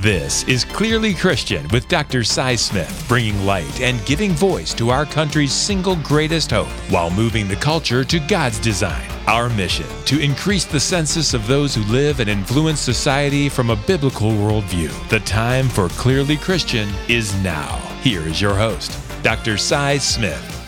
[0.00, 2.24] This is Clearly Christian with Dr.
[2.24, 7.46] Cy Smith, bringing light and giving voice to our country's single greatest hope while moving
[7.46, 9.06] the culture to God's design.
[9.26, 13.76] Our mission to increase the census of those who live and influence society from a
[13.76, 14.90] biblical worldview.
[15.10, 17.76] The time for Clearly Christian is now.
[18.00, 19.58] Here is your host, Dr.
[19.58, 20.59] Cy Smith.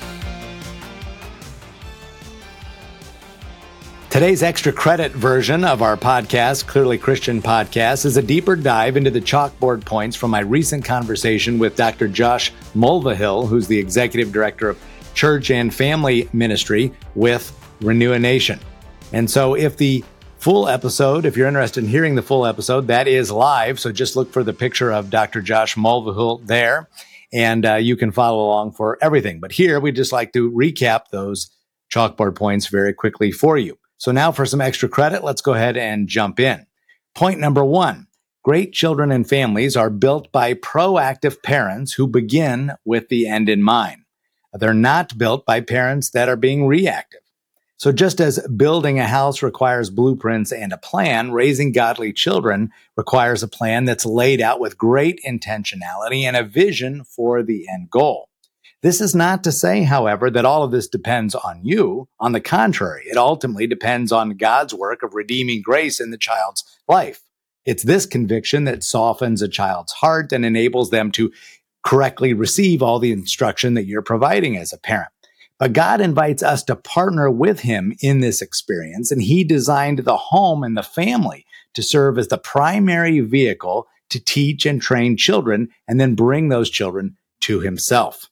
[4.12, 9.10] Today's extra credit version of our podcast, Clearly Christian Podcast, is a deeper dive into
[9.10, 12.08] the chalkboard points from my recent conversation with Dr.
[12.08, 14.78] Josh Mulvihill, who's the Executive Director of
[15.14, 18.60] Church and Family Ministry with RenewaNation.
[19.14, 20.04] And so, if the
[20.36, 23.80] full episode, if you're interested in hearing the full episode, that is live.
[23.80, 25.40] So just look for the picture of Dr.
[25.40, 26.86] Josh Mulvihill there,
[27.32, 29.40] and uh, you can follow along for everything.
[29.40, 31.50] But here, we just like to recap those
[31.90, 33.78] chalkboard points very quickly for you.
[34.02, 36.66] So now for some extra credit, let's go ahead and jump in.
[37.14, 38.08] Point number one.
[38.42, 43.62] Great children and families are built by proactive parents who begin with the end in
[43.62, 44.02] mind.
[44.54, 47.20] They're not built by parents that are being reactive.
[47.76, 53.44] So just as building a house requires blueprints and a plan, raising godly children requires
[53.44, 58.28] a plan that's laid out with great intentionality and a vision for the end goal.
[58.82, 62.08] This is not to say, however, that all of this depends on you.
[62.18, 66.64] On the contrary, it ultimately depends on God's work of redeeming grace in the child's
[66.88, 67.22] life.
[67.64, 71.30] It's this conviction that softens a child's heart and enables them to
[71.84, 75.10] correctly receive all the instruction that you're providing as a parent.
[75.60, 80.16] But God invites us to partner with Him in this experience, and He designed the
[80.16, 85.68] home and the family to serve as the primary vehicle to teach and train children
[85.86, 88.28] and then bring those children to Himself.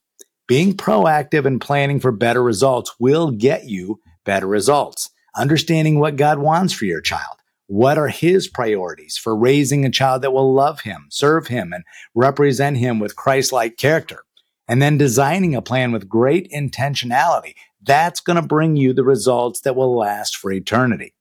[0.51, 5.09] Being proactive and planning for better results will get you better results.
[5.33, 7.37] Understanding what God wants for your child.
[7.67, 11.85] What are his priorities for raising a child that will love him, serve him, and
[12.13, 14.25] represent him with Christ like character?
[14.67, 17.53] And then designing a plan with great intentionality.
[17.81, 21.13] That's going to bring you the results that will last for eternity.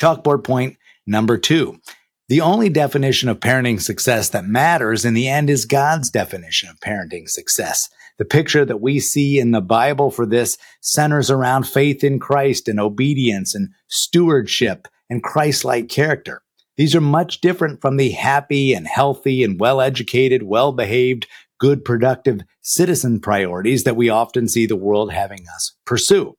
[0.00, 1.78] Chalkboard point number two
[2.28, 6.80] the only definition of parenting success that matters in the end is God's definition of
[6.80, 7.88] parenting success.
[8.18, 12.68] The picture that we see in the Bible for this centers around faith in Christ
[12.68, 16.42] and obedience and stewardship and Christ-like character.
[16.76, 21.26] These are much different from the happy and healthy and well-educated, well-behaved,
[21.60, 26.36] good, productive citizen priorities that we often see the world having us pursue.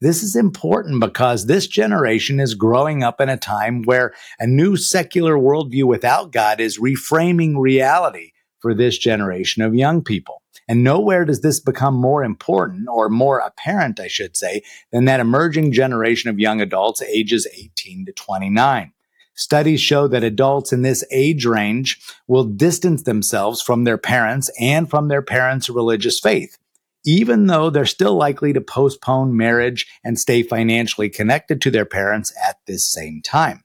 [0.00, 4.76] This is important because this generation is growing up in a time where a new
[4.76, 10.42] secular worldview without God is reframing reality for this generation of young people.
[10.68, 14.62] And nowhere does this become more important or more apparent, I should say,
[14.92, 18.92] than that emerging generation of young adults ages 18 to 29.
[19.34, 24.90] Studies show that adults in this age range will distance themselves from their parents and
[24.90, 26.58] from their parents' religious faith
[27.08, 32.34] even though they're still likely to postpone marriage and stay financially connected to their parents
[32.46, 33.64] at this same time.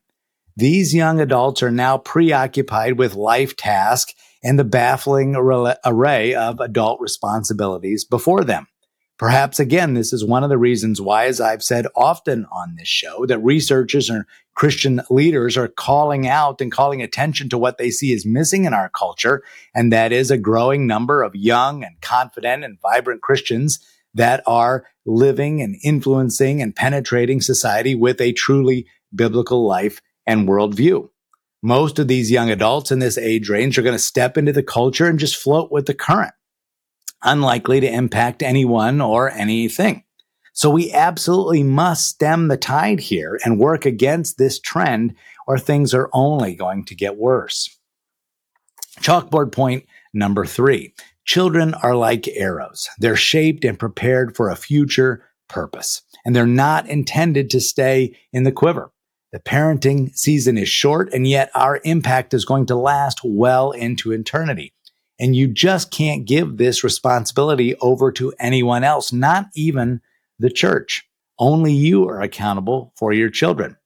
[0.55, 4.13] These young adults are now preoccupied with life tasks
[4.45, 8.65] and the baffling array of adult responsibilities before them.
[9.23, 12.89] Perhaps again, this is one of the reasons why, as I've said often on this
[12.89, 17.89] show, that researchers and Christian leaders are calling out and calling attention to what they
[17.89, 19.41] see is missing in our culture.
[19.73, 23.79] And that is a growing number of young and confident and vibrant Christians
[24.13, 31.07] that are living and influencing and penetrating society with a truly biblical life and worldview.
[31.61, 34.63] Most of these young adults in this age range are going to step into the
[34.63, 36.33] culture and just float with the current
[37.23, 40.03] unlikely to impact anyone or anything.
[40.53, 45.15] So we absolutely must stem the tide here and work against this trend
[45.47, 47.77] or things are only going to get worse.
[48.99, 50.93] Chalkboard point number three.
[51.25, 52.89] Children are like arrows.
[52.99, 58.43] They're shaped and prepared for a future purpose, and they're not intended to stay in
[58.43, 58.91] the quiver.
[59.31, 64.11] The parenting season is short, and yet our impact is going to last well into
[64.11, 64.73] eternity.
[65.23, 70.01] And you just can't give this responsibility over to anyone else, not even
[70.37, 71.07] the church.
[71.39, 73.77] Only you are accountable for your children.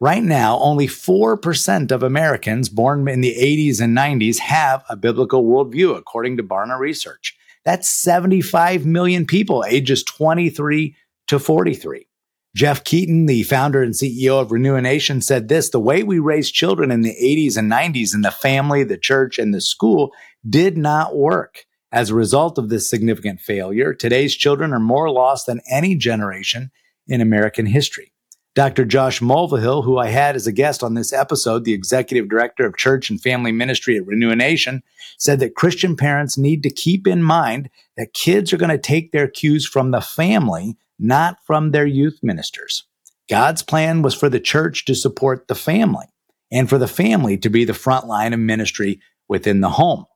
[0.00, 5.44] Right now, only 4% of Americans born in the 80s and 90s have a biblical
[5.44, 7.36] worldview, according to Barna Research.
[7.66, 10.96] That's 75 million people ages 23
[11.26, 12.06] to 43.
[12.54, 16.90] Jeff Keaton, the founder and CEO of RenewaNation, said this The way we raised children
[16.90, 20.10] in the 80s and 90s in the family, the church, and the school
[20.48, 21.64] did not work.
[21.92, 26.70] As a result of this significant failure, today's children are more lost than any generation
[27.06, 28.12] in American history.
[28.56, 28.84] Dr.
[28.84, 32.76] Josh Mulvihill, who I had as a guest on this episode, the executive director of
[32.76, 34.82] church and family ministry at RenewaNation,
[35.18, 39.12] said that Christian parents need to keep in mind that kids are going to take
[39.12, 42.84] their cues from the family, not from their youth ministers.
[43.28, 46.06] God's plan was for the church to support the family
[46.50, 50.06] and for the family to be the front line of ministry within the home.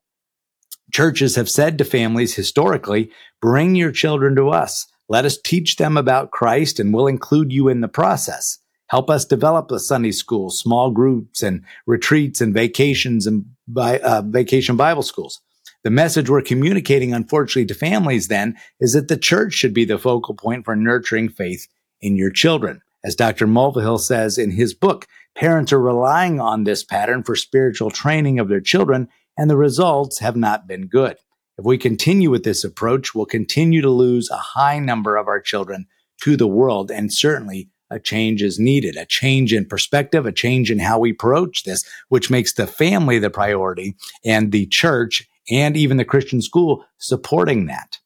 [0.93, 4.89] Churches have said to families historically, bring your children to us.
[5.09, 8.59] Let us teach them about Christ and we'll include you in the process.
[8.89, 14.23] Help us develop the Sunday school, small groups and retreats and vacations and by, uh,
[14.23, 15.41] vacation Bible schools.
[15.85, 19.99] The message we're communicating, unfortunately, to families then is that the church should be the
[19.99, 21.67] focal point for nurturing faith
[22.01, 22.81] in your children.
[23.05, 23.47] As Dr.
[23.47, 25.07] Mulvihill says in his book,
[25.37, 30.21] parents are relying on this pattern for spiritual training of their children, and the results
[30.21, 31.19] have not been good.
[31.57, 35.41] If we continue with this approach, we'll continue to lose a high number of our
[35.41, 35.87] children
[36.23, 40.71] to the world, and certainly a change is needed, a change in perspective, a change
[40.71, 45.77] in how we approach this, which makes the family the priority and the church and
[45.77, 47.99] even the Christian school supporting that.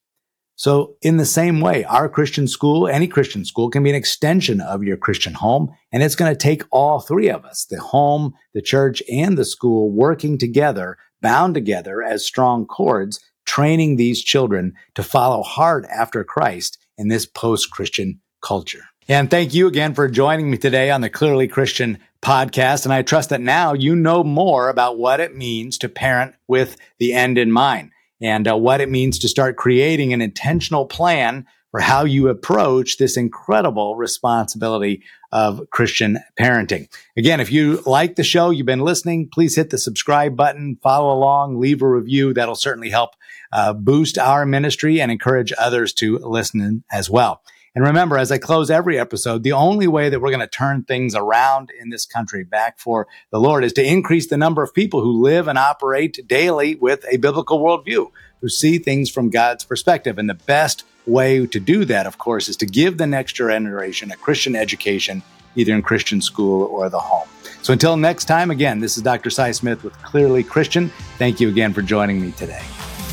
[0.56, 4.60] So in the same way, our Christian school, any Christian school can be an extension
[4.60, 5.72] of your Christian home.
[5.92, 9.44] And it's going to take all three of us, the home, the church, and the
[9.44, 16.22] school working together, bound together as strong cords training these children to follow hard after
[16.22, 18.84] Christ in this post Christian culture.
[19.08, 22.84] And thank you again for joining me today on the Clearly Christian podcast.
[22.84, 26.76] And I trust that now you know more about what it means to parent with
[26.98, 27.90] the end in mind
[28.20, 32.98] and uh, what it means to start creating an intentional plan for how you approach
[32.98, 35.02] this incredible responsibility
[35.32, 36.88] of Christian parenting.
[37.16, 41.14] Again, if you like the show, you've been listening, please hit the subscribe button, follow
[41.14, 42.34] along, leave a review.
[42.34, 43.10] That'll certainly help
[43.52, 47.42] uh, boost our ministry and encourage others to listen as well.
[47.74, 50.82] And remember, as I close every episode, the only way that we're going to turn
[50.82, 54.74] things around in this country back for the Lord is to increase the number of
[54.74, 58.10] people who live and operate daily with a biblical worldview,
[58.40, 60.18] who see things from God's perspective.
[60.18, 64.10] And the best way to do that, of course, is to give the next generation
[64.10, 65.22] a Christian education,
[65.54, 67.28] either in Christian school or the home.
[67.62, 69.30] So until next time, again, this is Dr.
[69.30, 70.88] Cy Smith with Clearly Christian.
[71.18, 72.62] Thank you again for joining me today.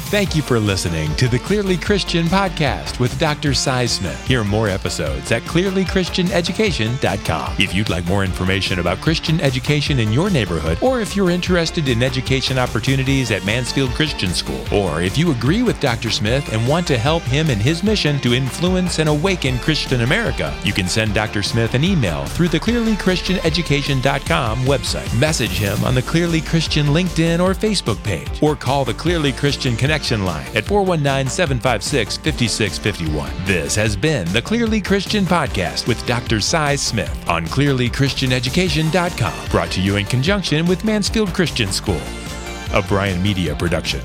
[0.10, 3.56] Thank you for listening to the Clearly Christian podcast with Dr.
[3.56, 4.24] Cy Smith.
[4.28, 7.56] Hear more episodes at clearlychristianeducation.com.
[7.58, 11.90] If you'd like more information about Christian education in your neighborhood, or if you're interested
[11.90, 16.12] in education opportunities at Mansfield Christian School, or if you agree with Dr.
[16.12, 20.56] Smith and want to help him in his mission to influence and awaken Christian America,
[20.64, 21.42] you can send Dr.
[21.42, 25.20] Smith an email through the clearlychristianeducation.com website.
[25.20, 29.76] Message him on the Clearly Christian LinkedIn or Facebook page, or call the Clearly Christian
[29.76, 33.32] Connection Connection line at 419 756 5651.
[33.46, 36.42] This has been the Clearly Christian Podcast with Dr.
[36.42, 42.02] Cy Smith on clearlychristianeducation.com, brought to you in conjunction with Mansfield Christian School,
[42.74, 44.02] a Brian Media production.